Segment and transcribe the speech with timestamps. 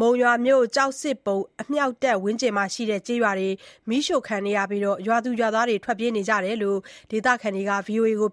[0.00, 3.50] မုံရွာမြို့ ကျောက်စစ်ပုံ အမြောက်တပ်ဝန်းကျင်မှာရှိတဲ့ ကျေးရွာတွေ
[3.88, 6.78] မီးရှို့ခံနေရပြီး ရွာသူရွာသားတွေ ထွက်ပြေးနေကြတယ်လို့
[7.10, 7.72] ဒေသခံတွေက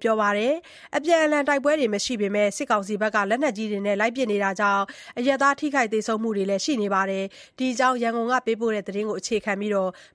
[0.02, 0.54] ပြောပါတယ်။
[0.96, 4.84] အပြန်အလှန် တိုက်ပွဲတွေမရှိပေမယ့်စစ်ကောင်စီဘက်က လက်နက်ကြီးတွေနဲ့ လိုက်ပစ်နေတာကြောင့်
[5.18, 7.24] အရပ်သား ထိခိုက်သေဆုံးမှုတွေလည်း ရှိနေပါတယ်။
[7.58, 9.72] ဒီအကြောင်း ရန်ကုန်ကပေးပို့တဲ့သတင်းကို အခြေခံပြီး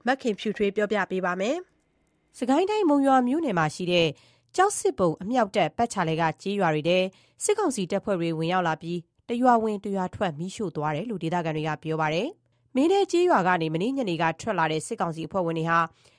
[0.07, 1.57] မခင်ဖြူထွေးကပြောပြပါမယ်။
[2.39, 4.09] စစ်ကိုင်းတိုင်း မုံရွာမြို့နယ်မှာရှိတဲ့
[4.57, 6.99] ကျောက်စစ်ပုံ အမြောက်တပ် ပတ်ချာလည်က ကျေးရွာတွေထဲ
[7.45, 8.99] စစ်ကောင်စီတပ်ဖွဲ့တွေ ဝင်ရောက်လာပြီး
[9.31, 12.29] တရွာဝင်တရွာထွက် မီးရှို့သွားတယ်လို့ ဒေသခံတွေက ပြောပါတယ်။
[12.77, 15.79] မင်းတဲကျေးရွာကနေ မနေ့ညနေက ထွက်လာတဲ့ စစ်ကောင်စီအဖွဲ့ဝင်တွေဟာ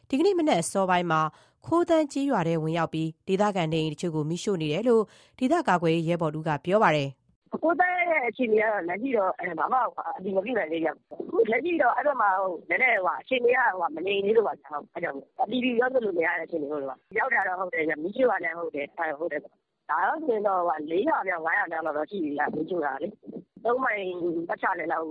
[0.10, 1.22] ဒီကနေ့ မနက်အစောပိုင်းမှာ
[1.66, 5.04] ခိုးသမ်းကျေးရွာထဲဝင်ရောက်ပြီး ဒေသခံနေအိမ်တချို့ကို မီးရှို့နေတယ်လို့
[5.40, 7.10] ဒေသကာကွယ်ရေး ရဲဘော်တဦးက ပြောပါတယ်။
[7.62, 9.80] “ခိုးသမ်းတဲ့ အခြေအနေကတော့ လက်ရှိတော့ ဘာမှ
[10.18, 12.30] အတည်မပြုနိုင်သေးဘူး။လက်ရှိတော့ အဲ့ဘက်မှာ
[12.70, 13.60] နည်းနည်း အခြေအနေက
[13.96, 14.54] မငြိမ်သေးလို့ပါ။
[14.94, 19.36] အဲ့ကြောင့်မို့ အတည်ပြုပြောဆိုလို့ မရတဲ့ အခြေအနေမို့လို့ပါ။ရောက်တာတော့ ဟုတ်တယ်။မီးရှို့တာလည်း ဟုတ်တယ်။ဒါတော့ဆိုရ
[20.34, 23.08] င်တော့၄ရွာမြောက်၅ရွာမြောက်လောက်တော့ရှိပြီဗျ။မီးရှို့တာလေ။
[23.66, 24.04] ၃မိုင်
[24.50, 25.06] ပတ်ချာလည်လောက်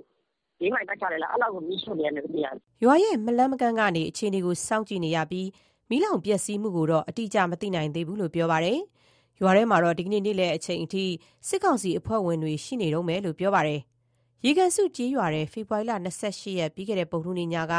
[0.62, 5.48] ၄မိုင်ပတ်ချာလည်လောက်အဲ့လောက်ကိုမီးရှို့နေတယ်လို့သိရတယ်။”ရွာရဲ့မလှမ်းမကမ်းကနေအခြေအနေကိုစောင့်ကြည့်နေရပြီး
[5.90, 8.78] မီးလောင်ပျက်စီးမှုကိုတော့အတိအကျမသိနိုင်သေးဘူးလို့ပြောပါတယ်။
[9.40, 11.04] ရွာထဲမှာတော့ဒီကနေ့နေ့လည်အချိန်ထိ
[11.48, 13.80] စစ်ကောင်စီအဖွဲ့ဝင်တွေရှိနေတုန်းပဲလို့ပြောပါတယ်။
[14.44, 17.74] ရေကန်စုကျေးရွာထဲဖေဖော်ဝါရီ၂၈ရက်ပြီးခဲ့တဲ့ဗုဒ္ဓဟူးနေ့ညက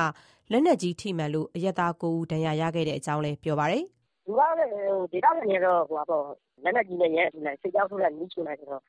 [0.52, 3.84] လက်နက်ကြီးထိမှန်လို့အရပ်သား၉ဦးဒဏ်ရာရခဲ့တဲ့အကြောင်းလည်းပြောပါတယ်။
[4.26, 6.26] “ဒေသခံတွေကတော့
[6.64, 8.84] လက်နက်ကြီးနဲ့ ရမ်းထုလိုက်စစ်ကြောင်းထိုးလိုက် မီးရှို့လိုက်ဆိုတော့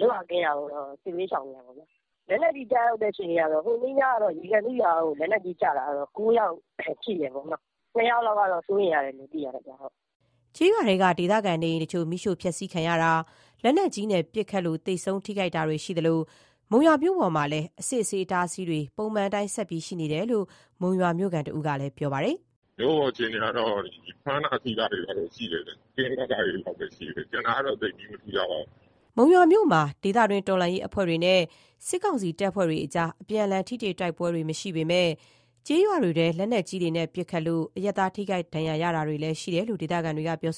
[0.00, 1.86] လွတ်ရာကင်းရာကိုတော့ စစ်ဘေးရှောင်နေတာပေါ့ဗျာ။
[2.28, 6.54] လက်နက်ကြီး ကျရောက်တဲ့ အခြေအနေကတော့ ဟိုနေ့ညကတော့ ရေကန်စုရွာကို လက်နက်ကြီးကျတာကတော့ ၉ ယောက်
[7.02, 7.62] ထိတယ်ပေါ့နော်။
[7.96, 9.72] ၂ ယောက်လောက်ကစိုးရိမ်ရတယ်လို့ သိရတယ်ဗျ။”
[10.56, 13.12] ကျေးရွာထဲက ဒေသခံနေအိမ်တချို့ မီးရှို့ဖျက်ဆီးခံရတာ၊
[13.64, 16.18] လက်နက်ကြီးနဲ့ ပစ်ခတ်လို့ သေဆုံး ထိခိုက်တာတွေ ရှိသလို
[16.70, 20.46] မုံရွာမြို့ပေါ်မှာလည်း အစစ်အဆေး အတားအဆီးတွေ ပုံမှန်အတိုင်း ဆက်ရှိနေတယ်လို့
[20.82, 22.36] မုံရွာမြို့ခံတဦးက ပြောပါတယ်။
[22.78, 23.72] “မြို့ပေါ်အခြေအနေကတော့
[24.24, 25.62] ဖမ်းတာဆီးတာတွေတော့ရှိတယ်။
[25.96, 28.66] ကင်းလှည့်တာတွေလောက်ပဲရှိတယ်။ကျန်တာကတော့ သိပ်ပြီးမထူးခြားပါဘူး။”
[29.16, 31.40] မုံရွာမြို့မှာ ဒေသတွင်း တော်လှန်ရေးအဖွဲ့တွေနဲ့
[31.86, 35.10] စစ်ကောင်စီတပ်ဖွဲ့တွေကြား အပြန်အလှန် ထိတွေ့တိုက်ပွဲတွေ မရှိပေမယ့်
[35.66, 40.54] ကျေးရွာတွေထဲ လက်နက်ကြီးတွေနဲ့ ပစ်ခတ်လို့ အရပ်သား ထိခိုက်ဒဏ်ရာရတာတွေလည်း ရှိတယ်လို့ ဒေသခံတွေက ပြော